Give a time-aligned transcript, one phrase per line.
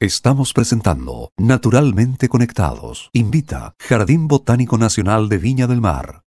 [0.00, 3.10] Estamos presentando Naturalmente Conectados.
[3.12, 6.22] Invita Jardín Botánico Nacional de Viña del Mar.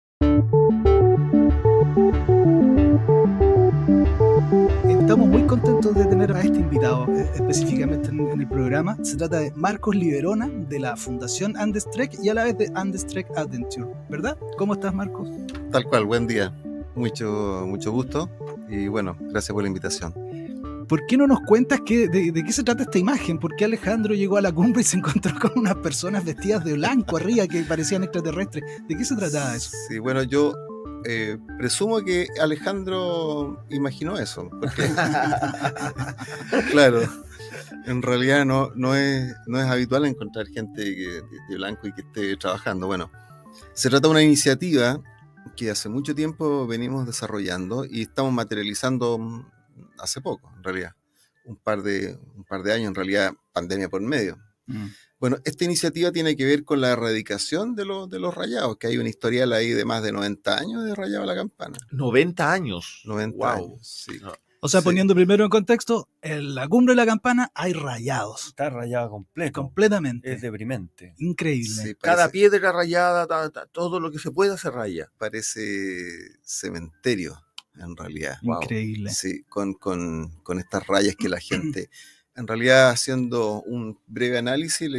[4.89, 8.97] Estamos muy contentos de tener a este invitado eh, específicamente en, en el programa.
[9.03, 12.71] Se trata de Marcos Liberona de la Fundación Andes Trek y a la vez de
[12.73, 14.35] Andes Trek Adventure, ¿verdad?
[14.57, 15.29] ¿Cómo estás, Marcos?
[15.71, 16.51] Tal cual, buen día.
[16.95, 18.31] Mucho, mucho gusto
[18.67, 20.28] y bueno, gracias por la invitación.
[20.89, 23.37] ¿Por qué no nos cuentas qué- de, de qué se trata esta imagen?
[23.39, 26.73] ¿Por qué Alejandro llegó a la cumbre y se encontró con unas personas vestidas de
[26.73, 28.63] blanco arriba que parecían extraterrestres?
[28.87, 29.69] ¿De qué se trataba eso?
[29.87, 30.53] Sí, bueno, yo
[31.05, 34.49] eh, presumo que Alejandro imaginó eso.
[34.49, 34.89] Porque,
[36.71, 37.01] claro,
[37.85, 42.01] en realidad no, no, es, no es habitual encontrar gente que- de blanco y que
[42.01, 42.87] esté trabajando.
[42.87, 43.11] Bueno,
[43.73, 44.99] se trata de una iniciativa
[45.55, 49.45] que hace mucho tiempo venimos desarrollando y estamos materializando
[49.99, 50.91] hace poco, en realidad.
[51.45, 54.37] Un par de, un par de años, en realidad, pandemia por medio.
[55.19, 58.87] Bueno, esta iniciativa tiene que ver con la erradicación de, los de los rayados, que
[58.87, 61.77] hay una historial ahí de más de 90 años de rayado a la campana.
[61.91, 63.01] 90 años.
[63.05, 63.47] 90 Wow.
[63.73, 64.19] años, sí.
[64.21, 64.31] No.
[64.61, 64.85] O sea, Sí.
[64.85, 69.61] poniendo primero en contexto, en la cumbre de la campana hay rayados, Está rayado completo.
[69.61, 70.33] completamente.
[70.33, 71.15] Es deprimente.
[71.17, 71.69] Increíble.
[71.83, 75.09] Sí, Cada piedra rayada, ta- ta- todo lo que se pueda se raya.
[75.17, 75.61] parece
[76.43, 77.41] cementerio,
[77.79, 78.37] en realidad.
[78.43, 78.61] Wow.
[78.63, 79.09] Increíble.
[79.11, 81.89] Sí, con, con- con estas rayas que la gente,
[82.35, 84.89] en realidad haciendo un breve análisis,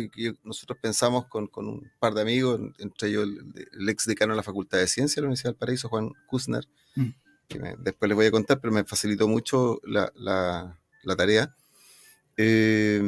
[0.44, 4.36] nosotros pensamos con, con un par de amigos, entre ellos el, el ex decano de
[4.38, 7.08] la Facultad de Ciencias de la Universidad del Paraíso, Juan Kusner, Mm.
[7.48, 11.54] que me- después les voy a contar, pero me facilitó mucho la, la- la tarea.
[12.36, 13.02] Eh,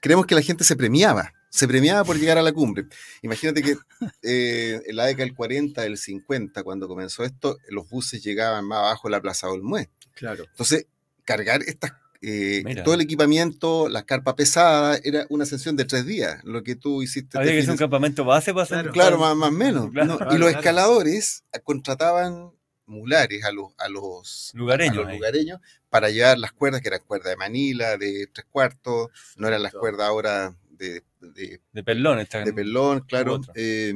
[0.00, 2.86] creemos que la gente se premiaba, se premiaba por llegar a la cumbre.
[3.20, 3.76] Imagínate que
[4.22, 8.78] eh, en la década del 40, del 50, cuando comenzó esto, los buses llegaban más
[8.78, 9.90] abajo de la Plaza Olmué.
[10.14, 10.44] Claro.
[10.48, 10.86] Entonces,
[11.26, 16.42] cargar estas, eh, todo el equipamiento, las carpas pesadas, era una ascensión de tres días.
[16.42, 17.36] Lo que tú hiciste.
[17.36, 18.90] Había este que fin hacer un campamento base para hacer.
[18.90, 18.92] Claro.
[18.92, 19.90] Claro, más, más o menos.
[19.90, 20.16] Claro, ¿no?
[20.16, 20.58] claro, y los claro.
[20.58, 22.50] escaladores contrataban
[22.86, 24.96] mulares a los, a los, a Lugareños.
[24.96, 25.60] los lugareños
[25.90, 29.72] para llevar las cuerdas, que eran cuerdas de Manila, de tres cuartos, no eran las
[29.72, 31.02] cuerdas ahora de,
[31.34, 32.18] de, De pelón.
[32.18, 33.40] Está de pelón, claro.
[33.54, 33.94] Eh,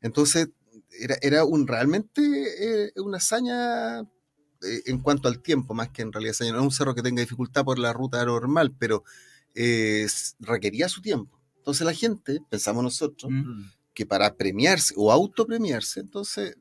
[0.00, 0.48] entonces,
[1.00, 6.12] era, era un realmente eh, una hazaña eh, en cuanto al tiempo, más que en
[6.12, 6.52] realidad hazaña.
[6.52, 9.04] No es un cerro que tenga dificultad por la ruta normal, pero
[9.54, 10.06] eh,
[10.40, 11.38] requería su tiempo.
[11.58, 13.62] Entonces la gente, pensamos nosotros, Mm.
[13.94, 16.56] que para premiarse o autopremiarse, entonces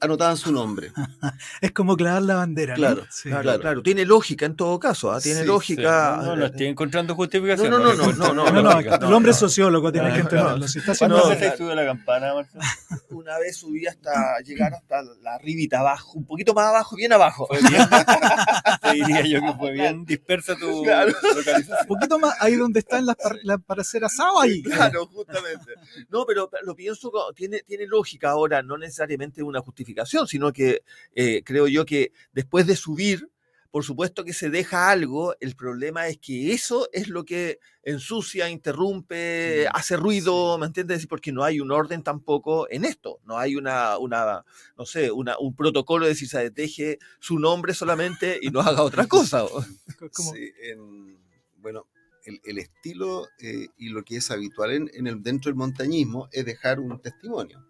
[0.00, 0.92] anotaban su nombre.
[1.60, 2.76] Es como clavar la bandera, ¿no?
[2.78, 3.28] Claro, Sí.
[3.28, 3.60] Claro, claro.
[3.60, 5.20] claro, Tiene lógica en todo caso, ¿ah?
[5.20, 6.16] tiene Sí, lógica.
[6.18, 7.70] No, no, no estoy encontrando justificación.
[7.70, 10.68] No, no, no, no, no, No, el hombre es sociólogo, tienes Ah, que entenderlo.
[10.68, 11.16] Si está haciendo...
[11.20, 12.62] ¿Cuántas No, veces sube la campana, Marcelo?
[13.10, 17.46] Una vez subí hasta llegar hasta la ribita abajo, un poquito más abajo, bien abajo.
[17.46, 17.82] Fue bien,
[18.82, 21.12] te diría yo que fue bien dispersa tu Claro.
[21.22, 21.86] Un localización.
[21.88, 24.62] poquito más ahí donde están las, par- las para hacer asado ahí.
[24.62, 25.72] Claro, justamente.
[26.10, 29.87] No, pero lo pienso, tiene, tiene lógica ahora, no necesariamente una justificación,
[30.26, 30.82] sino que
[31.14, 33.28] eh, creo yo que después de subir,
[33.70, 38.48] por supuesto que se deja algo, el problema es que eso es lo que ensucia,
[38.48, 40.56] interrumpe, Sí, hace ruido.
[40.58, 41.06] ¿me entiendes?
[41.06, 44.44] Porque no hay un orden tampoco en esto, no hay una, una
[44.76, 46.54] no sé, una, un protocolo de decir, ¿sabes?
[46.54, 49.44] deje su nombre solamente y no haga otra cosa.
[50.14, 51.18] Como- Sí, en-
[51.58, 51.86] bueno,
[52.24, 56.28] el, el estilo eh, y lo que es habitual en, en el, dentro del montañismo
[56.32, 57.64] es dejar un testimonio.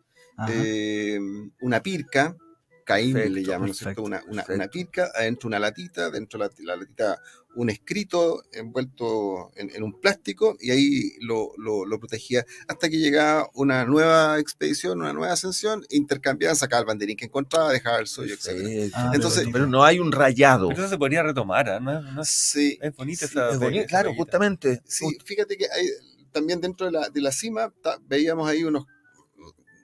[0.49, 1.19] Eh,
[1.61, 2.37] una pirca,
[2.85, 4.03] Caín le Perfecto, llaman, ¿no es cierto?
[4.03, 4.55] Una, una, perfecto.
[4.55, 7.21] una pirca, adentro una latita, dentro de la, la latita
[7.57, 12.99] un escrito envuelto en, en un plástico y ahí lo, lo- lo protegía hasta que
[12.99, 18.07] llegaba una nueva expedición, una nueva ascensión, intercambiaban, sacaba el banderín que encontraba, dejaba el
[18.07, 18.91] suyo, etc.
[18.95, 20.69] Ah, Entonces- pero no hay un rayado.
[20.69, 21.81] Pero eso se podría retomar, ¿ah?
[21.81, 21.99] ¿no?
[21.99, 23.51] es- no es, Sí, es bonita sí, esa.
[23.51, 24.23] Es bonito, esa claro, rayita.
[24.23, 24.83] justamente.
[24.87, 25.89] Sí, fíjate que hay,
[26.33, 28.85] también dentro de la, de la cima ta- veíamos ahí unos,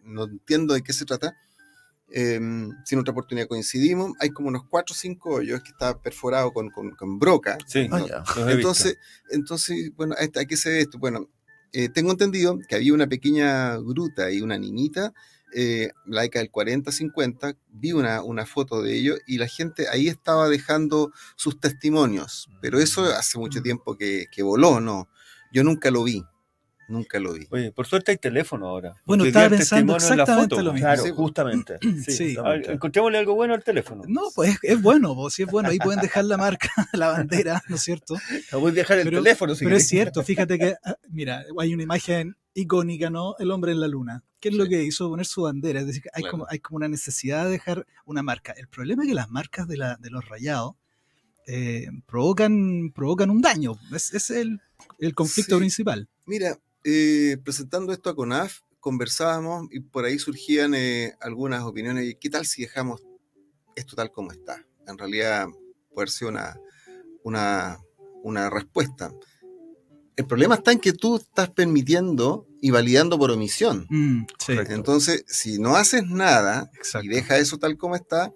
[0.05, 1.35] no entiendo de qué se trata,
[2.09, 2.39] eh,
[2.85, 6.53] si en otra oportunidad coincidimos, hay como unos 4 o 5 hoyos que está perforado
[6.53, 7.59] con, con, con broca.
[7.67, 8.07] Sí, Ah, no.
[8.59, 8.99] Entonces,
[9.31, 10.99] entonces, bueno, ¿a este- ¿a qué se ve esto?
[10.99, 11.29] Bueno,
[11.73, 15.13] eh, tengo entendido que había una pequeña gruta y una niñita,
[15.57, 19.89] eh, la década del 40, 50, vi una, una foto de ello y la gente
[19.89, 25.09] ahí estaba dejando sus testimonios, pero eso hace mucho tiempo que, que voló, ¿no?
[25.53, 26.25] Yo nunca lo vi,
[26.89, 27.47] nunca lo vi.
[27.51, 28.95] Oye, por suerte hay teléfono ahora.
[29.05, 30.87] Bueno, estaba pensando testimonio en la exactamente foto, lo mismo.
[30.87, 31.79] Claro, Sí, justamente.
[32.07, 32.37] Sí.
[32.37, 34.03] Ver, encontrémosle algo bueno al teléfono.
[34.07, 35.69] No, pues es, es bueno, pues, sí es bueno.
[35.69, 38.17] Ahí pueden dejar la marca, la bandera, ¿no es cierto?
[38.53, 41.75] Voy a dejar el Pero- teléfono si Pero es cierto, fíjate que, ah, mira, hay
[41.75, 43.35] una imagen icónica, ¿no?
[43.39, 44.23] El hombre en la luna.
[44.41, 45.09] ¿Qué es lo que hizo?
[45.09, 45.81] Poner su bandera.
[45.81, 46.31] Es decir, que hay, Claro.
[46.33, 48.53] como, hay como una necesidad de dejar una marca.
[48.57, 50.75] El problema es que las marcas de, la, de los rayados
[51.47, 53.77] eh, provocan, provocan un daño.
[53.95, 54.61] Es, es el,
[54.99, 55.61] el conflicto Sí.
[55.61, 56.09] principal.
[56.27, 62.17] Mira, eh, presentando esto a CONAF, conversábamos y por ahí surgían eh, algunas opiniones.
[62.21, 63.03] ¿Qué tal si dejamos
[63.75, 64.65] esto tal como está?
[64.87, 65.47] En realidad
[65.95, 66.59] puede ser una,
[67.23, 67.79] una,
[68.23, 69.13] una respuesta.
[70.17, 73.87] El problema está en que tú estás permitiendo y validando por omisión.
[73.91, 77.07] Mm, sí, Entonces, si no haces nada exacto.
[77.07, 78.33] y deja eso tal como está,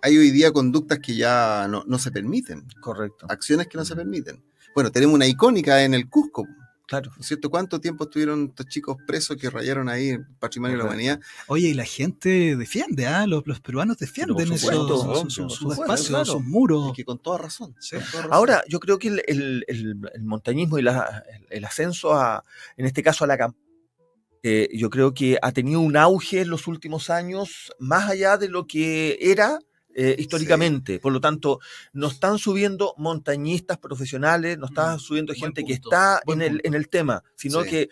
[0.00, 3.26] hay hoy día conductas que ya no, no se permiten, Correcto.
[3.28, 4.42] acciones que no se permiten.
[4.74, 6.46] Bueno, tenemos una icónica en el Cusco,
[6.92, 7.10] Claro.
[7.14, 7.48] ¿no es cierto?
[7.50, 11.20] ¿Cuánto tiempo estuvieron estos chicos presos que rayaron ahí el patrimonio de la humanidad?
[11.46, 13.26] Oye, y la gente defiende, ¿ah?
[13.26, 16.24] Los, los peruanos defienden esos, sus- espacios, claro.
[16.26, 16.90] sus muros.
[16.90, 17.74] Y que con toda razón.
[17.80, 17.96] Sí.
[17.96, 18.32] con toda razón.
[18.34, 22.44] Ahora, yo creo que el, el- el- el montañismo y la- el, el ascenso a,
[22.76, 23.62] en este caso a la campaña,
[24.72, 28.66] yo creo que ha tenido un auge en los últimos años más allá de lo
[28.66, 29.58] que era
[29.94, 30.98] eh, históricamente.
[30.98, 31.60] Por lo tanto,
[31.92, 36.74] no están subiendo montañistas profesionales, no está Mm, subiendo gente que está en el, en
[36.74, 37.68] el tema, sino Sí.
[37.70, 37.88] que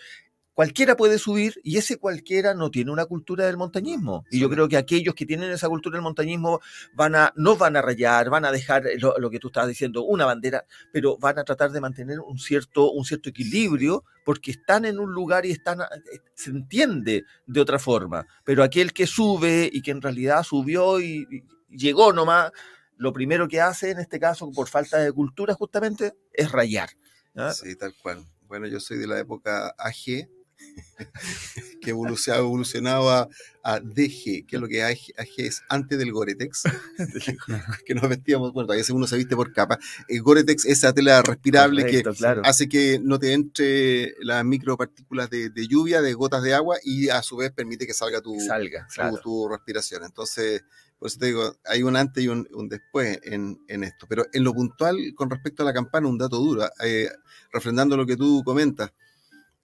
[0.52, 4.24] cualquiera puede subir y ese cualquiera no tiene una cultura del montañismo.
[4.30, 6.60] Y yo creo que aquellos que tienen esa cultura del montañismo
[6.94, 10.02] van a, no van a rayar, van a dejar lo, lo que tú estabas diciendo,
[10.02, 14.84] una bandera, pero van a tratar de mantener un cierto, un cierto equilibrio porque están
[14.84, 18.26] en un lugar y están, eh, se entiende de otra forma.
[18.44, 22.52] Pero aquel que sube y que en realidad subió y, y llegó nomás,
[22.96, 26.90] lo primero que hace en este caso, por falta de cultura justamente, es rayar.
[27.34, 27.52] ¿ya?
[27.52, 28.24] Sí, tal cual.
[28.46, 30.28] Bueno, yo soy de la época AG,
[31.80, 33.28] que evoluciona- ha evolucionado a,
[33.62, 36.64] a DG, que es lo que AG, AG es antes del Goretex,
[37.86, 39.78] que nos vestíamos, bueno, todavía uno se viste por capa.
[40.08, 42.42] El Goretex es esa tela respirable Correcto, que claro.
[42.44, 47.08] hace que no te entre las micropartículas de, de lluvia, de gotas de agua, y
[47.08, 49.16] a su vez permite que salga tu, salga, tu- claro.
[49.22, 50.04] tu respiración.
[50.04, 50.62] Entonces,
[51.00, 54.06] por eso te digo, hay un antes y un, un después en, en esto.
[54.06, 57.08] Pero en lo puntual, con respecto a la campana, un dato duro, eh,
[57.50, 58.92] refrendando lo que tú comentas.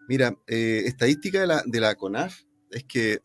[0.08, 2.40] Mira, eh, estadística de la, de la CONAF
[2.70, 3.20] es que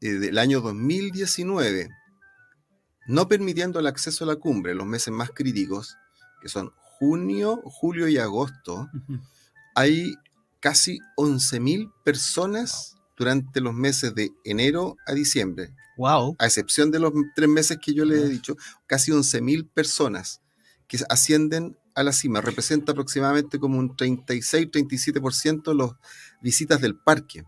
[0.00, 1.90] eh, del año 2019,
[3.06, 5.98] no permitiendo el acceso a la cumbre en los meses más críticos,
[6.40, 8.88] que son junio, julio y agosto,
[9.74, 10.14] hay
[10.60, 16.36] casi 11.000 personas durante los meses de enero a diciembre Wow.
[16.38, 18.56] a excepción de los tres meses que yo le he dicho,
[18.86, 20.42] casi 11.000 personas
[20.86, 22.40] que ascienden a la cima.
[22.40, 25.92] Representa aproximadamente como un 36-37% los
[26.42, 27.44] visitas del parque.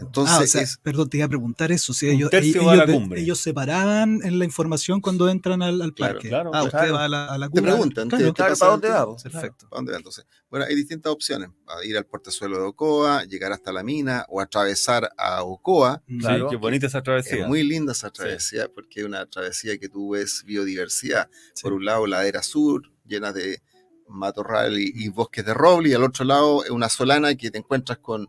[0.00, 1.92] Entonces, Ah, o sea, es, perdón, te iba a preguntar eso.
[1.92, 3.20] Si ellos, tercio ellos, de- cumbre.
[3.20, 6.28] ellos separaban en la información cuando entran al, al parque.
[6.28, 6.94] claro, ah, usted claro.
[6.94, 7.72] va a la, a la te cumbre.
[7.72, 9.16] preguntan, te- Claro, te claro, pasan ¿para dónde va?
[9.22, 9.68] Perfecto.
[9.68, 9.98] ¿Para dónde va?
[9.98, 11.50] Entonces, bueno, hay distintas opciones.
[11.68, 16.02] A ir al portezuelo de Ocoa, llegar hasta la mina o atravesar a Ocoa.
[16.08, 16.18] Mm.
[16.20, 16.48] Claro.
[16.48, 17.42] Sí, qué bonita esa travesía.
[17.42, 21.28] Es muy linda esa travesía porque es una travesía que tú ves biodiversidad.
[21.62, 23.62] Por un lado, ladera sur, llena de
[24.08, 27.58] matorral y, y bosques de roble, y al otro lado, es una solana que te
[27.58, 28.28] encuentras con.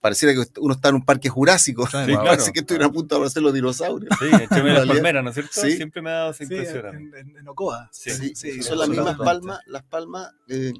[0.00, 1.86] Pareciera que uno está en un parque jurásico.
[1.90, 2.06] Claro.
[2.06, 2.52] Sí, Parece claro.
[2.54, 4.10] que estuviera a punto de aparecer los dinosaurios.
[4.18, 5.52] Sí, de las palmeras, ¿no es cierto?
[5.60, 5.72] sí.
[5.76, 6.86] Siempre me ha dado esa Sí, impresión.
[6.96, 7.88] en, en- en Ocoa.
[7.92, 8.10] Sí.
[8.10, 10.72] Sí, sí, son las mismas palmas, las palmas eh,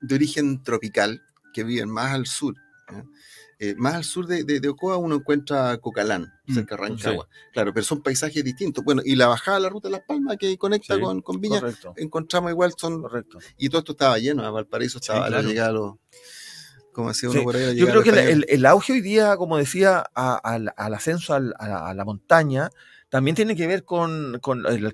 [0.00, 1.22] de origen tropical
[1.54, 2.54] que viven más al sur.
[2.92, 3.02] ¿eh?
[3.58, 7.28] Eh, más al sur de, de- de Ocoa uno encuentra Cocalán, Mm, cerca de Rancagua.
[7.52, 8.84] Claro, pero son paisajes distintos.
[8.84, 11.40] Bueno, y la bajada de la ruta de las palmas que conecta Sí, con, con
[11.40, 13.38] Viña, Correcto, encontramos igual, son correcto.
[13.56, 15.94] Y todo esto estaba lleno, a Valparaíso estaba a la llegada a los-
[16.96, 17.64] como decía uno Sí, por ahí.
[17.64, 20.72] a Yo creo a que el, el- el auge hoy día, como decía, a- al,
[20.76, 21.54] al ascenso a, la,
[21.88, 22.70] a la montaña,
[23.10, 24.92] también tiene que ver con, con el,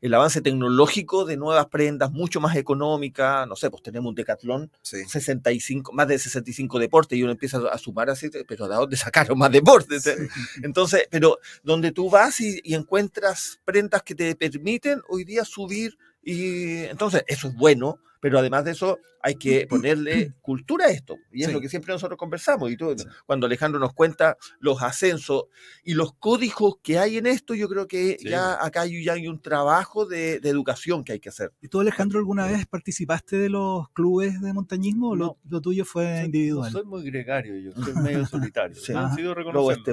[0.00, 3.46] el- avance tecnológico de nuevas prendas, mucho más económicas.
[3.48, 5.04] No sé, pues tenemos un decatlón, Sí.
[5.06, 9.38] 65, más de 65 deportes, y uno empieza a sumar así, pero ¿de dónde sacaron
[9.38, 10.04] más deportes?
[10.62, 15.96] Entonces, pero donde tú vas y, y encuentras prendas que te permiten hoy día subir,
[16.22, 21.16] y entonces eso es bueno, pero además de eso hay que ponerle cultura a esto,
[21.32, 21.52] y es Sí.
[21.52, 23.04] lo que siempre nosotros conversamos, y tú, Sí.
[23.26, 25.44] cuando Alejandro nos cuenta los ascensos
[25.84, 28.28] y los códigos que hay en esto, yo creo que Sí.
[28.28, 31.52] ya acá hay, ya hay un trabajo de, de educación que hay que hacer.
[31.60, 35.38] ¿Y tú, Alejandro, alguna vez participaste de los clubes de montañismo o lo, No.
[35.48, 36.70] lo tuyo fue Soy- individual?
[36.72, 38.76] Soy muy gregario yo, soy medio solitario.
[38.76, 39.34] He sido
[39.72, 39.92] este.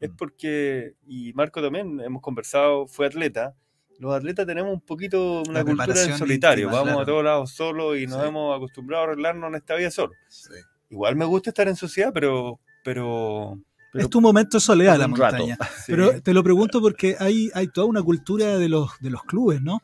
[0.00, 3.54] Es porque, y Marco también, hemos conversado, fue atleta.
[3.98, 6.64] Los atletas tenemos un poquito una La cultura preparación solitario.
[6.66, 7.02] íntima, Vamos claro.
[7.02, 8.28] a todos lados solos y nos Sí.
[8.28, 10.16] hemos acostumbrado a arreglarnos en esta vida solos.
[10.28, 10.50] Sí.
[10.90, 12.60] Igual me gusta estar en sociedad, pero.
[12.84, 13.58] pero
[13.94, 15.56] es tu momento de soledad la montaña.
[15.86, 15.92] sí.
[15.92, 19.60] Pero te lo pregunto porque hay, hay toda una cultura de los, de los clubes,
[19.60, 19.80] ¿no?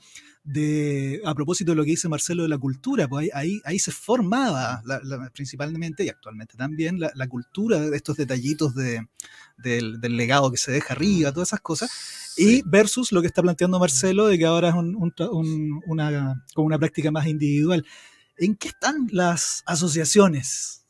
[0.47, 3.78] de, a propósito de lo que dice Marcelo de la cultura, pues ahí, ahí, ahí
[3.78, 9.06] se formaba la- la- principalmente y actualmente también la, la cultura de estos detallitos de,
[9.56, 11.90] del, del legado que se deja arriba, todas esas cosas,
[12.37, 15.80] y versus lo que está planteando Marcelo de que ahora es un- un tra- un-
[15.87, 17.84] una, como una práctica más individual.
[18.37, 20.84] ¿En qué están las asociaciones?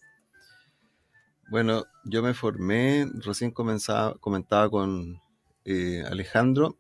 [1.50, 5.20] Bueno, yo me formé, recién comenzaba, comentaba con
[5.66, 6.76] eh, Alejandro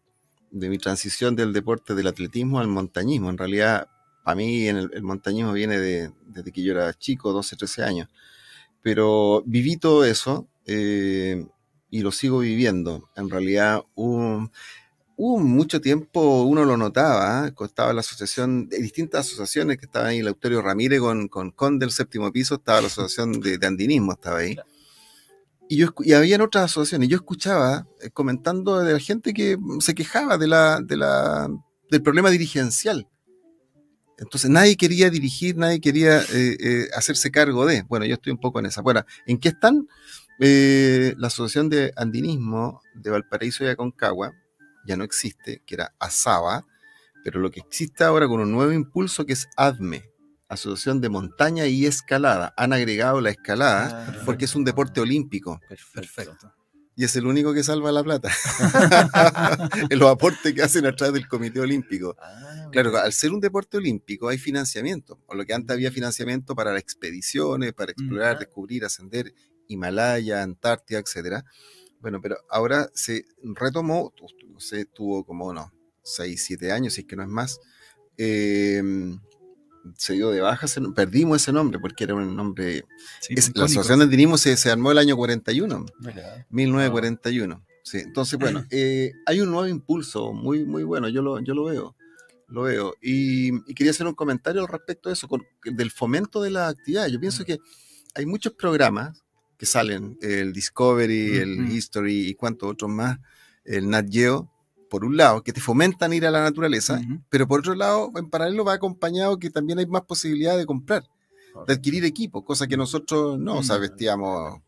[0.50, 3.28] de mi transición del deporte del atletismo al montañismo.
[3.30, 3.88] En realidad,
[4.24, 8.08] para mí el montañismo viene de, desde que yo era chico, 12, 13 años.
[8.82, 11.46] Pero viví todo eso eh,
[11.94, 13.08] y lo sigo viviendo.
[13.14, 14.50] En realidad, hubo,
[15.14, 17.54] hubo mucho tiempo, uno lo notaba, ¿eh?
[17.64, 21.86] estaba la asociación, de distintas asociaciones que estaban ahí, el Autorio Ramírez con, con Conde,
[21.86, 24.56] el séptimo piso, estaba la asociación de, de andinismo, estaba ahí.
[25.68, 27.08] Y, yo, y habían otras asociaciones.
[27.08, 31.48] Yo escuchaba eh, comentando de la gente que se quejaba de la, de la,
[31.92, 33.06] del problema dirigencial.
[34.18, 37.82] Entonces nadie quería dirigir, nadie quería eh, hacerse cargo de.
[37.82, 38.82] Bueno, yo estoy un poco en esa.
[38.82, 39.86] Bueno, ¿en qué están?
[40.40, 44.32] Eh, la Asociación de Andinismo de Valparaíso y Aconcagua
[44.86, 46.66] ya no existe, que era ASABA,
[47.22, 50.02] pero lo que existe ahora con un nuevo impulso que es ADME,
[50.48, 52.52] Asociación de Montaña y Escalada.
[52.56, 55.60] Han agregado la escalada Ah, porque es un deporte olímpico
[55.94, 56.52] Perfecto.
[56.96, 58.30] y es el único que salva la plata.
[59.90, 62.16] en los aportes que hacen a través del Comité Olímpico.
[62.20, 62.40] Ah,
[62.72, 66.72] Claro, al ser un deporte olímpico hay financiamiento, por lo que antes había financiamiento para
[66.72, 68.38] las expediciones, para explorar, Ah.
[68.40, 69.32] descubrir, ascender
[69.68, 71.44] Himalaya, Antártida, etcétera.
[72.00, 74.12] Bueno, pero ahora se retomó,
[74.48, 75.70] no sé, tuvo como unos
[76.02, 77.60] 6, 7 años, si es que no es más.
[78.16, 78.82] eh,
[79.98, 82.84] se dio de baja, no- perdimos ese nombre porque era un nombre.
[83.20, 83.64] Sí, es- la.
[83.64, 85.84] Asociación de Andinismo se, se armó el año 41.
[86.00, 86.46] Mira.
[86.50, 87.64] 1941.
[87.82, 91.64] Sí, entonces, bueno, eh, hay un nuevo impulso muy, muy bueno, yo lo, yo lo
[91.64, 91.96] veo,
[92.48, 92.94] lo veo.
[93.02, 96.68] Y, y quería hacer un comentario al respecto de eso, con- del fomento de la
[96.68, 97.06] actividad.
[97.08, 97.58] Yo pienso que
[98.14, 99.22] hay muchos programas
[99.58, 101.72] que salen, el Discovery, el.
[101.72, 103.18] History y cuantos otros más,
[103.64, 104.50] el Nat Geo,
[104.90, 107.20] por un lado, que te fomentan ir a la naturaleza, Ujú.
[107.28, 111.04] pero por otro lado, en paralelo va acompañado que también hay más posibilidad de comprar,
[111.66, 113.80] de adquirir equipo, cosa que nosotros no, o sea, Mm.
[113.80, 114.60] vestíamos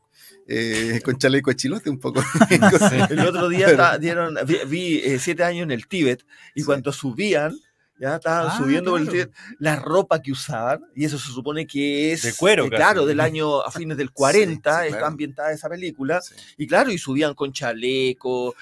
[0.49, 2.21] eh, con chaleco de chilote un poco.
[3.11, 6.25] El otro día dieron, vi, vi, eh, siete años en el Tíbet
[6.55, 6.67] y Sí.
[6.67, 7.57] cuando subían,
[7.99, 9.13] ya estaban Ah, subiendo el claro.
[9.13, 13.07] Tíbet, la ropa que usaban, y eso se supone que es De cuero eh, claro,
[13.07, 15.07] del año a fines del 40, sí, está claro.
[15.07, 16.35] ambientada esa película, Sí.
[16.59, 18.55] y claro, y subían con chaleco,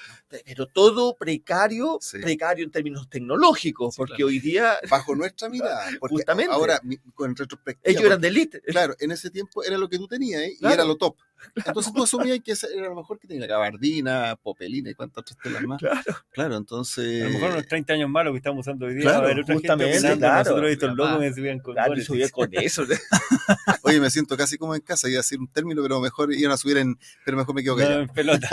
[0.45, 2.19] pero todo precario, Sí.
[2.19, 4.27] precario en términos tecnológicos, Sí, porque claro.
[4.27, 5.85] hoy día Bajo nuestra mirada.
[5.99, 6.53] Porque Justamente.
[6.53, 6.79] ahora,
[7.13, 7.91] con retrospectiva.
[7.91, 8.61] ellos eran de élite.
[8.61, 10.51] Claro, en ese tiempo era lo que tú tenías ¿eh?
[10.53, 10.73] y Claro.
[10.75, 11.15] era lo top.
[11.55, 13.45] Entonces tú asumías que era lo mejor que tenía.
[13.45, 15.79] Gabardina, Popelina y cuántas otras telas más.
[15.79, 16.01] Claro.
[16.31, 17.21] Claro, entonces.
[17.23, 19.03] A lo mejor unos 30 años más lo que estamos usando hoy día.
[19.03, 20.37] Claro, a haber otra gente justamente, opinando, claro.
[20.49, 22.83] Nosotros estos locos me subían con Claro, y subía con eso.
[23.83, 25.07] Oye, me siento casi como en casa.
[25.09, 26.97] Iba a decir un término, pero mejor iban a subir en.
[27.25, 28.01] Pero mejor me quedo No, callado.
[28.01, 28.49] en pelota.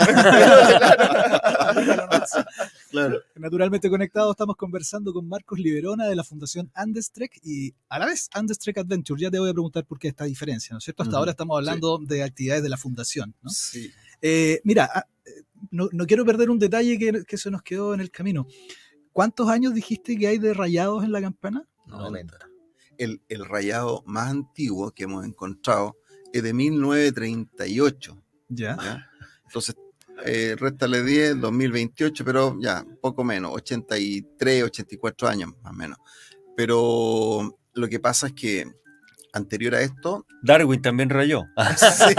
[2.91, 3.19] Claro.
[3.35, 8.29] Naturalmente conectados, estamos conversando con Marcos Liberona de la Fundación Andestrek y a la vez
[8.33, 9.19] Andestrek Adventure.
[9.19, 11.01] Ya te voy a preguntar por qué esta diferencia, ¿no es cierto?
[11.01, 13.33] Hasta ahora estamos hablando de actividades de la Fundación.
[13.41, 13.49] ¿no?
[13.49, 13.91] Sí.
[14.21, 17.93] Eh, mira, ah, eh, no, no quiero perder un detalle que, que se nos quedó
[17.95, 18.45] en el camino.
[19.11, 21.67] ¿Cuántos años dijiste que hay de rayados en la campana?
[21.87, 22.37] 90.
[22.97, 25.97] El, el rayado más antiguo que hemos encontrado
[26.31, 28.23] es de 1938.
[28.49, 28.77] Ya.
[28.77, 29.09] ¿ya?
[29.45, 29.75] Entonces,
[30.25, 35.97] eh, réstale 10, 2028, pero ya, poco menos, 83, 84 años más o menos.
[36.55, 38.67] Pero lo que pasa es que
[39.35, 41.41] anterior a esto, Darwin también rayó.
[41.77, 42.13] sí,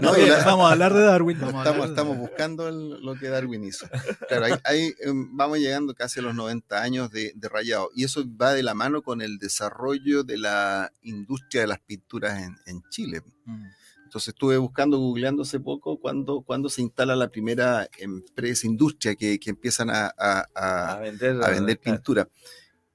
[0.00, 1.36] no, la- vamos a hablar de Darwin.
[1.36, 3.86] estamos, de estamos buscando el- lo que Darwin hizo.
[4.26, 7.90] Claro, ahí, ahí, em, vamos llegando casi a los 90 años de, de rayado.
[7.94, 12.42] Y eso va de la mano con el desarrollo de la industria de las pinturas
[12.42, 13.20] en, en Chile.
[13.44, 13.64] Mm.
[14.16, 19.38] Entonces estuve buscando, googleando hace poco, cuando, cuando se instala la primera empresa, industria que,
[19.38, 22.26] que empiezan a, a- a- A vender, a vender pintura.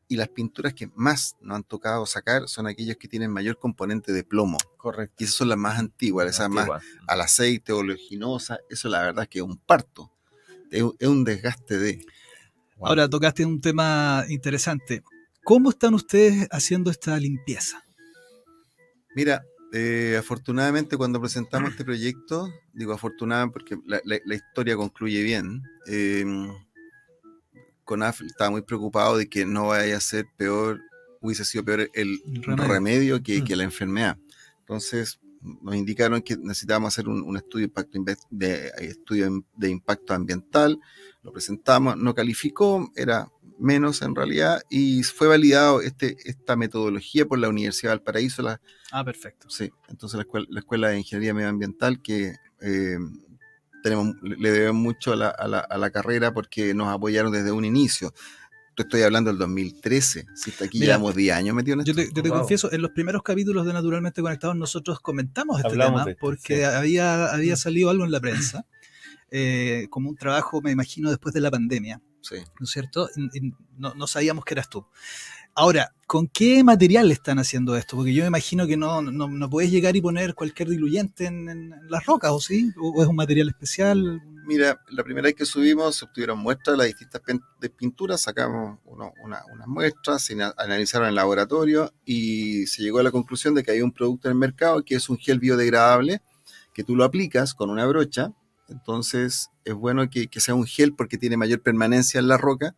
[0.08, 4.12] Y las pinturas que más nos han tocado sacar son aquellas que tienen mayor componente
[4.14, 4.58] de plomo.
[4.78, 5.14] Correcto.
[5.20, 6.82] Y esas son las más antiguas, esas más Antigua.
[7.06, 8.58] al aceite, oleaginosa.
[8.68, 10.12] Eso la verdad es que es un parto.
[10.72, 12.04] Es, un- es un desgaste de...
[12.82, 15.04] Ahora tocaste un tema interesante.
[15.44, 17.84] ¿Cómo están ustedes haciendo esta limpieza?
[19.16, 25.22] Mira, eh, afortunadamente cuando presentamos este proyecto, digo afortunadamente porque la, la- la historia concluye
[25.24, 26.26] bien, eh,
[27.84, 30.82] CONAF estaba muy preocupado de que no vaya a ser peor,
[31.20, 32.68] hubiese sido peor el Remedio.
[32.68, 33.46] remedio, que, Mm.
[33.46, 34.18] que la enfermedad.
[34.60, 37.98] Entonces nos indicaron que necesitábamos hacer un, un estudio, impacto,
[38.30, 40.80] de, estudio de impacto ambiental,
[41.24, 43.28] lo presentamos, no calificó, era
[43.62, 48.60] menos en realidad, y fue validado este, esta metodología por la Universidad de Valparaíso, la,
[48.92, 49.50] Ah, perfecto.
[49.50, 52.98] sí, entonces la escuela, la escuela de Ingeniería Medioambiental que eh,
[53.84, 57.52] tenemos, le debemos mucho a la, a la- a la carrera porque nos apoyaron desde
[57.52, 58.14] un inicio.
[58.76, 61.92] Te estoy hablando del 2013, si hasta aquí Mira, llevamos 10 años metidos en Yo
[62.02, 62.12] esto.
[62.14, 62.40] te, yo te Wow.
[62.40, 66.58] confieso, en los primeros capítulos de Naturalmente Conectados nosotros comentamos este Hablamos tema de porque
[66.58, 66.64] sí.
[66.64, 68.66] había, había salido algo en la prensa,
[69.32, 72.36] eh, como un trabajo, me imagino, después de la pandemia, Sí.
[72.60, 73.10] ¿no es cierto?
[73.78, 74.86] No, no sabíamos que eras tú.
[75.54, 77.98] Ahora, ¿con qué material están haciendo esto?
[77.98, 81.74] Porque yo me imagino que no, no, no puedes llegar y poner cualquier diluyente en,
[81.90, 82.72] las rocas, ¿o sí?
[82.82, 84.22] ¿O, es un material especial?
[84.46, 87.22] Mira, la primera vez que subimos se obtuvieron muestras de las distintas
[87.76, 93.04] pinturas, sacamos uno- una- unas muestras, se na- analizaron en laboratorio y se llegó a
[93.04, 96.22] la conclusión de que hay un producto en el mercado que es un gel biodegradable
[96.74, 98.32] que tú lo aplicas con una brocha,
[98.72, 102.76] entonces es bueno que, que sea un gel porque tiene mayor permanencia en la roca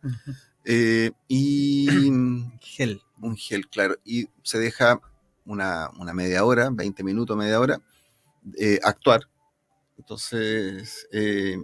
[0.64, 2.08] eh, y
[2.60, 3.00] Gel.
[3.20, 5.00] un gel, claro, y se deja
[5.46, 7.80] una, una media hora, 20 minutos, media hora,
[8.58, 9.28] eh, actuar.
[9.98, 11.56] Entonces, eh,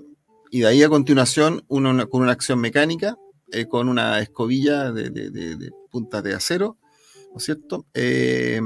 [0.51, 3.17] y de ahí a continuación, uno una- con una acción mecánica,
[3.53, 6.77] eh, con una escobilla de, de- de- de puntas de acero,
[7.33, 7.87] ¿no es cierto?
[7.95, 8.61] Eh,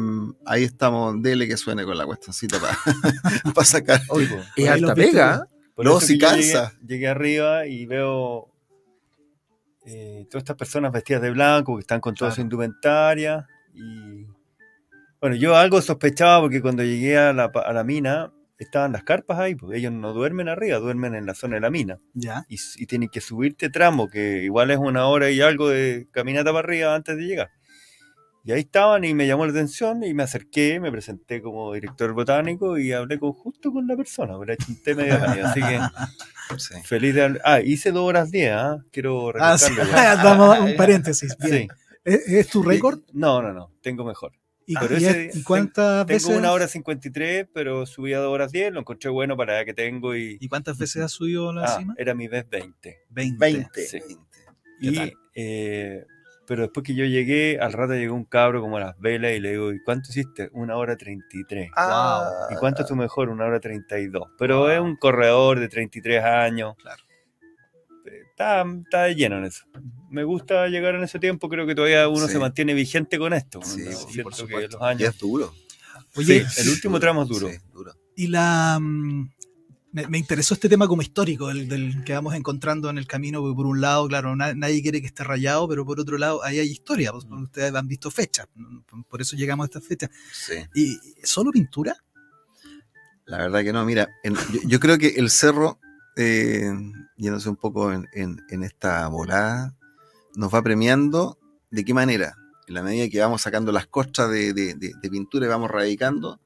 [0.47, 2.75] ahí estamos, dele que suene con la cuestioncita para
[3.65, 4.03] sacar.
[4.09, 5.49] Oye, es alta pega.
[5.75, 6.73] Por No, si llegué- cansa.
[6.87, 8.49] Llegué, arriba y veo
[9.87, 13.47] eh, todas estas personas vestidas de blanco que están con toda su indumentaria.
[13.75, 14.27] Y
[15.21, 19.39] bueno, yo algo sospechaba porque cuando llegué a la, a la mina estaban las carpas
[19.41, 21.99] ahí, pues ellos no duermen arriba, duermen en la zona de la mina.
[22.15, 22.45] Ya.
[22.49, 26.61] Y tienen que subirte tramo, que igual es una hora y algo de caminata para
[26.67, 27.51] arriba antes de llegar.
[28.47, 32.13] Y ahí estaban y me llamó la atención y me acerqué, me presenté como director
[32.13, 35.81] botánico y hablé con, justo con la persona, pero chunté medio año, así que
[36.59, 36.75] Sí.
[36.85, 37.43] feliz de hablar.
[37.45, 38.85] Ah, hice dos horas 10, ¿ah?
[38.93, 39.73] quiero Ah, sí.
[40.61, 41.35] un paréntesis.
[41.41, 41.67] Sí.
[42.05, 43.01] ¿Es, es tu récord?
[43.15, 44.33] No, no, no, tengo mejor.
[44.67, 46.25] ¿Y, pero y ese- y cuántas veces?
[46.27, 49.59] Tengo una hora 53, pero subí a dos horas 10, lo encontré bueno para la
[49.61, 50.37] edad que tengo y...
[50.41, 51.95] ¿Y cuántas veces has subido la Ah, cima?
[51.97, 52.99] era mi vez 20.
[53.09, 53.37] 20.
[53.39, 53.87] 20.
[53.87, 53.99] Sí.
[54.01, 54.25] 20.
[54.81, 56.05] ¿Qué Y, eh,
[56.47, 59.41] pero después que yo llegué, al rato llegó un cabro como a las velas y
[59.41, 60.51] le digo, ¿y cuánto hiciste?
[60.53, 61.71] Una hora 33.
[61.77, 63.29] Ah, ¿Y cuánto es tu mejor?
[63.29, 64.23] Una hora 32.
[64.39, 66.75] Pero es un corredor de 33 años.
[66.81, 67.03] Claro.
[68.07, 69.65] Eh, Está, está lleno en eso.
[70.11, 72.33] Me gusta llegar en ese tiempo, creo que todavía uno Sí.
[72.35, 73.61] se mantiene vigente con esto.
[73.63, 73.93] Sí, ¿no?
[73.93, 75.01] sí, por que los años...
[75.01, 75.53] Y es duro.
[76.17, 77.49] Oye, Sí, el último tramo es duro.
[77.49, 77.93] Sí, duro.
[78.17, 78.79] y la.
[78.81, 79.34] mm,
[79.95, 83.41] Me, me interesó este tema como histórico, el del que vamos encontrando en el camino,
[83.41, 86.43] porque por un lado, claro, na- nadie quiere que esté rayado, pero por otro lado,
[86.43, 88.49] ahí hay historia, pues, porque ustedes han visto fechas,
[89.09, 90.11] por eso llegamos a estas fechas.
[90.33, 90.55] Sí.
[90.75, 91.95] ¿Y solo pintura?
[93.27, 94.09] La verdad que no, mira,
[94.53, 95.79] yo, yo creo que el cerro,
[96.17, 96.73] eh,
[97.17, 99.77] yéndose un poco en, en- en esta volada,
[100.35, 101.39] nos va premiando
[101.71, 102.37] de qué manera.
[102.67, 103.87] En la medida que vamos sacando las
[104.29, 106.41] de, de- de- de pintura y vamos radicando,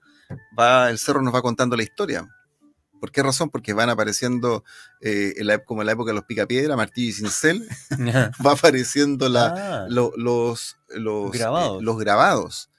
[0.58, 2.28] va, el cerro nos va contando la historia.
[2.98, 3.50] ¿Por qué razón?
[3.50, 4.64] Porque van apareciendo,
[5.00, 7.68] eh, en la, como en la época de los picapiedra, martillo y cincel,
[8.46, 9.46] va apareciendo la,
[9.84, 11.80] Ah, lo- los, los, Grabados.
[11.80, 12.70] eh, los grabados.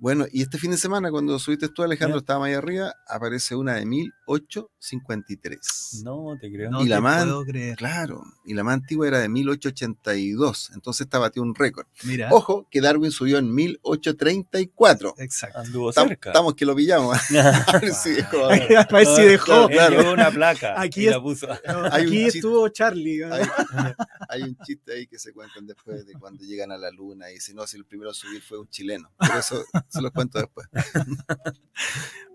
[0.00, 2.20] Bueno, y este fin de semana, cuando subiste tú, Alejandro, Ya.
[2.20, 6.02] estaba ahí arriba, aparece una de 1853.
[6.04, 6.70] no te creo.
[6.70, 7.76] No Y la te man- puedo creer.
[7.76, 11.86] Claro, y la más antigua era de 1882, entonces esta batió un récord.
[12.04, 15.14] Mira, Ojo, que Darwin subió en 1834.
[15.18, 15.58] exacto.
[15.58, 16.30] Anduvo Tam- cerca.
[16.30, 17.16] Estamos que lo pillamos.
[17.66, 18.44] A ver si dejó.
[18.46, 19.68] A ver si dejó.
[19.68, 21.48] Llevó una placa Aquí y es- la puso.
[21.92, 22.38] Aquí chiste.
[22.38, 23.24] estuvo Charlie.
[23.24, 23.42] Hay,
[24.28, 27.40] hay un chiste ahí que se cuentan después de cuando llegan a la luna y
[27.40, 29.10] si no, si el primero a subir fue un chileno.
[29.18, 30.68] Pero eso se los cuento después.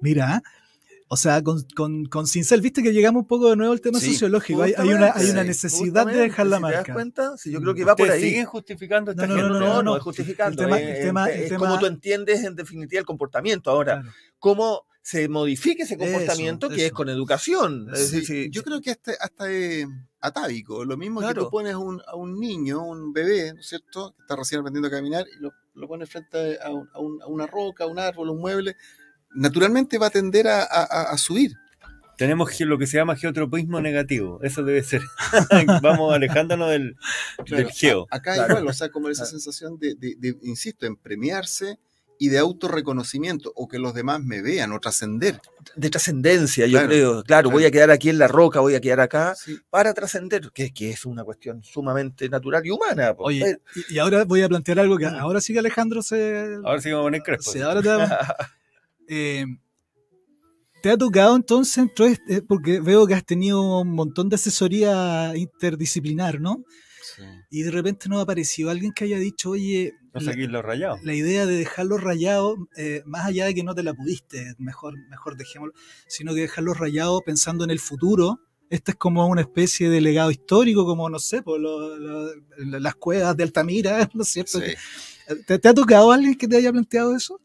[0.01, 0.41] Mira,
[1.07, 3.99] o sea, con, con, con Cincel, viste que llegamos un poco de nuevo al tema
[3.99, 4.63] Sí, sociológico.
[4.63, 6.93] Hay, hay una, hay una necesidad de dejar la ¿Te das marca.
[6.93, 7.37] cuenta?
[7.37, 8.29] Sí, yo creo que va por ¿Ustedes ahí.
[8.29, 9.53] siguen justificando esta No, no, gente?
[9.53, 9.97] No, no, no, no, no.
[9.97, 10.61] es justificando.
[10.63, 13.69] El tema- es, el tema- es el tema- como tú entiendes en definitiva el comportamiento.
[13.69, 14.15] Ahora, Claro.
[14.39, 16.95] cómo se modifica ese comportamiento Eso, que es eso.
[16.95, 17.89] con educación.
[17.93, 19.85] Es Sí, decir, si- yo creo que hasta, hasta es
[20.21, 20.85] atávico.
[20.85, 21.43] Lo mismo que Claro.
[21.43, 24.13] tú pones un- a un niño, un bebé, ¿no es cierto?
[24.15, 27.21] Que está recién aprendiendo a caminar y lo, lo pones frente a, un- a un-
[27.21, 28.77] a una roca, a un árbol, un mueble.
[29.35, 31.51] Naturalmente va a tender a, a- a- subir.
[32.17, 34.39] Tenemos lo que se llama geotropismo negativo.
[34.41, 35.01] Eso debe ser.
[35.83, 36.95] Vamos alejándonos del,
[37.45, 38.07] Claro, del geo.
[38.09, 38.49] a- acá Claro.
[38.53, 41.77] igual, o sea, como esa sensación de, de- de, insisto, en premiarse
[42.25, 45.41] y de autorreconocimiento o que los demás me vean o trascender.
[45.75, 47.23] de trascendencia, yo creo.
[47.23, 49.57] Claro, voy a quedar aquí en la roca, voy a quedar acá Sí.
[49.69, 53.13] para trascender, que, que es una cuestión sumamente natural y humana.
[53.17, 53.57] Oye,
[53.89, 56.59] y, y ahora voy a plantear algo que ahora sí que Alejandro se.
[56.63, 57.51] Ahora sí vamos a poner crespo.
[57.51, 58.09] sí, ahora te vamos-
[59.07, 59.45] Eh,
[60.81, 65.31] ¿Te ha tocado entonces, entonces, eh, porque veo que has tenido un montón de asesoría
[65.35, 66.63] interdisciplinar, ¿no?
[67.15, 67.23] Sí.
[67.49, 70.31] y de repente nos apareció alguien que haya dicho, oye, No la,
[71.03, 74.95] la idea de dejarlos rayados, eh, más allá de que no te la pudiste, mejor,
[75.09, 75.73] mejor dejémoslo,
[76.07, 78.39] sino que dejarlos rayados pensando en el futuro.
[78.69, 82.31] Esta es como una especie de legado histórico, como, no sé, por lo- lo-
[82.79, 84.59] las cuevas de Altamira, ¿no es cierto?
[84.59, 84.73] Sí.
[85.45, 87.39] ¿Te, te ha tocado alguien que te haya planteado eso?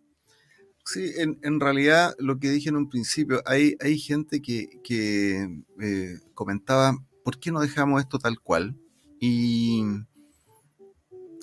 [0.84, 5.46] Sí, en, en realidad lo que dije en un principio, hay, hay gente que, que
[5.82, 8.74] eh, comentaba, ¿por qué no dejamos esto tal cual?
[9.20, 9.82] Y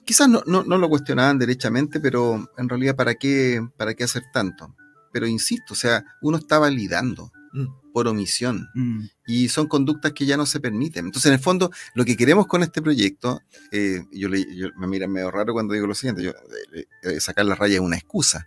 [0.05, 4.23] quizás no, no, no lo cuestionaban derechamente, pero en realidad, ¿para qué, ¿para qué hacer
[4.33, 4.75] tanto?
[5.11, 7.67] Pero insisto, o sea, uno está validando Mm.
[7.93, 11.05] por omisión Mm, y son conductas que ya no se permiten.
[11.05, 13.39] Entonces, en el fondo, lo que queremos con este proyecto,
[13.71, 17.19] eh, yo, le- yo- me miran medio raro cuando digo lo siguiente, yo, eh, eh,
[17.21, 18.45] sacar la raya es una excusa,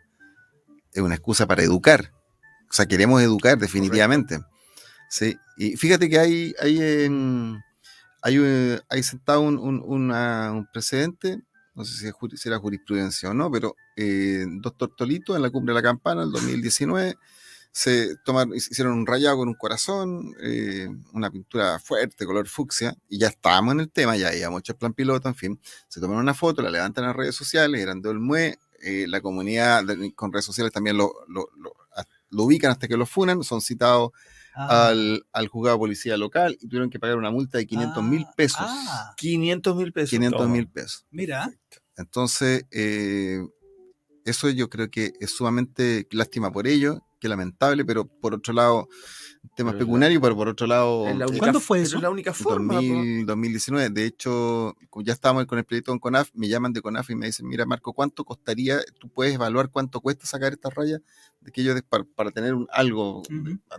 [0.93, 2.13] es una excusa para educar.
[2.71, 4.41] O sea, queremos educar definitivamente.
[5.09, 7.59] Sí, y fíjate que hay, hay, en-
[8.23, 11.41] hay, eh, hay sentado un, un- un precedente,
[11.75, 15.81] no sé si, era jurisprudencia o no, pero eh, dos tortolitos en la cumbre de
[15.81, 17.17] la campana, el 2019,
[17.71, 23.19] se tomaron, hicieron un rayado con un corazón, eh, una pintura fuerte, color fucsia, y
[23.19, 25.61] ya estábamos en el tema, ya íbamos hecho el plan piloto, en fin.
[25.89, 29.21] Se tomaron una foto, la levantan en las redes sociales, eran de Olmué, eh, la
[29.21, 29.85] comunidad
[30.17, 31.13] con redes sociales también lo
[32.45, 34.11] ubican hasta que lo funan, son citados
[34.55, 38.03] ah, al, al juzgado de policía local y tuvieron que pagar una multa de 500
[38.05, 38.59] mil ah, pesos.
[38.61, 40.11] ah, 500 mil pesos.
[40.11, 40.53] 500 toma.
[40.53, 41.07] mil pesos.
[41.11, 41.51] mira,
[41.97, 43.41] Entonces, eh,
[44.25, 48.89] eso yo creo que es sumamente lástima por ello, que lamentable, pero por otro lado,
[49.57, 51.97] temas pecuniarios, pero por otro lado, única- ¿Cuándo fue eso?
[51.97, 52.75] Es la única forma.
[52.75, 52.81] po.
[52.81, 53.91] 2000, 2019.
[53.91, 57.27] De hecho, ya estábamos con el proyecto con CONAF, me llaman de CONAF y me
[57.27, 58.81] dicen, mira Marco, ¿cuánto costaría?
[59.01, 61.01] Tú puedes evaluar cuánto cuesta sacar estas rayas
[61.41, 63.23] de que yo des- para, para tener un- algo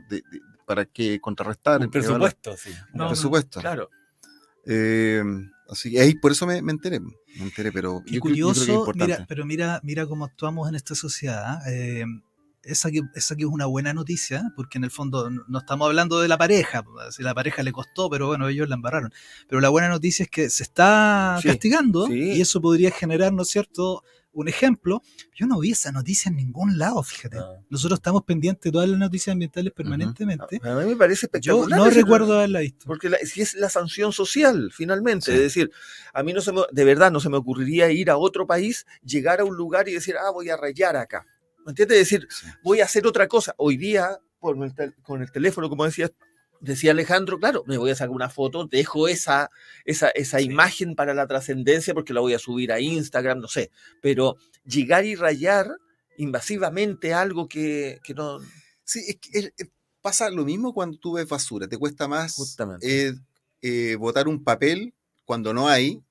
[0.10, 0.23] de-
[0.69, 1.82] para que contrarrestar.
[1.82, 2.69] Un presupuesto, sí.
[2.69, 3.60] Un No, no, presupuesto.
[3.60, 3.89] Claro.
[4.67, 5.23] Eh,
[5.67, 8.45] así que ahí por eso me, me enteré, me enteré, pero Qué yo, creo- yo
[8.45, 9.13] creo que es curioso, importante.
[9.13, 11.60] mira, pero mira, mira cómo actuamos en esta sociedad.
[11.67, 12.05] eh,
[12.62, 15.88] esa, que, esa que es una buena noticia, porque en el fondo no no estamos
[15.88, 19.12] hablando de la pareja, pues, si la pareja le costó, pero bueno, ellos la embarraron.
[19.47, 22.34] Pero la buena noticia es que se está Sí, castigando sí.
[22.34, 24.03] y eso podría generar, ¿no es cierto?,
[24.41, 25.02] un ejemplo.
[25.36, 27.38] Yo no vi esa noticia en ningún lado, fíjate.
[27.39, 27.62] Ah.
[27.69, 30.60] Nosotros estamos pendientes de todas las noticias ambientales permanentemente.
[30.63, 31.80] A mí me parece Yo espectacular.
[31.80, 32.86] no ese- recuerdo haberla visto.
[32.86, 35.25] Porque la- si es la sanción social, finalmente.
[35.28, 35.32] Sí.
[35.34, 35.71] Es decir,
[36.13, 38.86] a mí no se me, de verdad no se me ocurriría ir a otro país,
[39.04, 41.25] llegar a un lugar y decir, ah, voy a rayar acá.
[41.65, 41.97] ¿Me entiendes?
[41.99, 42.47] Es decir, Sí.
[42.63, 43.54] voy a hacer otra cosa.
[43.58, 46.10] Hoy día, por el tel- con el teléfono, como decía,
[46.62, 49.50] decía Alejandro, claro, me voy a sacar una foto, dejo esa,
[49.86, 53.72] esa, esa imagen para la trascendencia porque la voy a subir a Instagram, no sé.
[54.02, 55.72] Pero llegar y rayar
[56.17, 58.39] invasivamente algo que, que no...
[58.84, 59.69] Sí, es que es- es-
[60.02, 61.67] pasa lo mismo cuando tú ves basura.
[61.67, 62.36] Te cuesta más
[62.82, 63.13] eh,
[63.62, 64.93] eh, botar un papel
[65.26, 66.02] cuando no hay.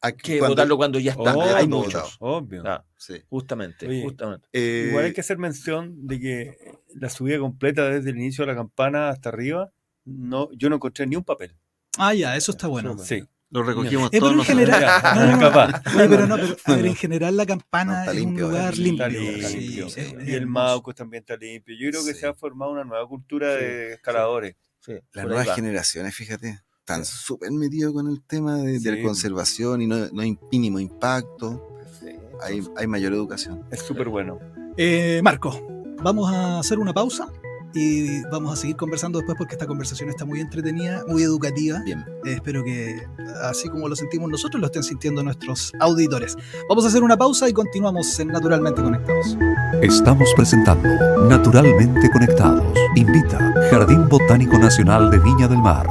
[0.00, 1.34] A Que cuando- botarlo cuando ya está.
[1.34, 1.98] Obvio, hay no, mucho.
[1.98, 2.26] no.
[2.26, 2.62] Obvio.
[2.66, 3.22] Ah, Sí.
[3.28, 4.48] justamente, Oye, justamente.
[4.52, 6.56] Eh, Igual hay que hacer mención de que
[6.94, 9.70] la subida completa desde el inicio de la campana hasta arriba,
[10.04, 11.56] no, yo no encontré ni un papel.
[11.98, 12.96] Ah, ya, eso está bueno.
[12.98, 13.24] Sí.
[13.48, 14.76] Lo recogimos Eh, pero todos en nosotros.
[14.76, 15.40] general- no, no, no.
[15.40, 15.82] capaz.
[15.96, 16.86] Oye, pero no, pero a ver, No.
[16.90, 19.88] en general la campana es limpio, un lugar limpio.
[19.88, 20.46] Sí, y el.
[20.46, 21.74] Mauco también está limpio.
[21.78, 22.20] Yo creo que Sí.
[22.20, 24.56] se ha formado una nueva cultura de escaladores.
[24.80, 25.54] Sí, Las nuevas va.
[25.54, 29.02] generaciones, fíjate, están súper metidos con el tema de, de la Sí.
[29.02, 31.60] conservación y no, no hay mínimo impacto.
[32.40, 33.64] Hay, hay mayor educación.
[33.72, 34.38] Es súper bueno.
[34.76, 35.58] Eh, Marco,
[36.04, 37.26] vamos a hacer una pausa
[37.74, 41.80] y vamos a seguir conversando después porque esta conversación está muy entretenida, muy educativa.
[41.84, 42.04] Bien.
[42.24, 43.02] Eh, espero que
[43.42, 46.36] así como lo sentimos nosotros, lo estén sintiendo nuestros auditores.
[46.68, 49.36] Vamos a hacer una pausa y continuamos en Naturalmente Conectados.
[49.82, 50.88] Estamos presentando
[51.28, 52.64] Naturalmente Conectados.
[52.94, 53.38] Invita
[53.72, 55.88] Jardín Botánico Nacional de Viña del Mar.